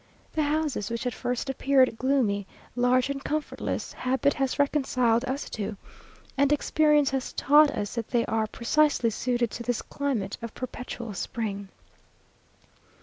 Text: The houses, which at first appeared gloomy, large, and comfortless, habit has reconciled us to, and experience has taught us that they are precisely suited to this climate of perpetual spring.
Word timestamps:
The 0.33 0.41
houses, 0.41 0.89
which 0.89 1.05
at 1.05 1.13
first 1.13 1.47
appeared 1.47 1.95
gloomy, 1.99 2.47
large, 2.75 3.11
and 3.11 3.23
comfortless, 3.23 3.93
habit 3.93 4.33
has 4.33 4.57
reconciled 4.57 5.23
us 5.25 5.47
to, 5.51 5.77
and 6.35 6.51
experience 6.51 7.11
has 7.11 7.31
taught 7.33 7.69
us 7.69 7.93
that 7.93 8.07
they 8.09 8.25
are 8.25 8.47
precisely 8.47 9.11
suited 9.11 9.51
to 9.51 9.61
this 9.61 9.83
climate 9.83 10.39
of 10.41 10.55
perpetual 10.55 11.13
spring. 11.13 11.69